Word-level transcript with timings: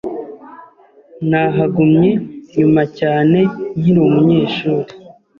Nahagumye 1.29 2.11
nyuma 2.57 2.81
cyane 2.99 3.39
nkiri 3.77 3.99
umunyeshuri. 4.07 4.91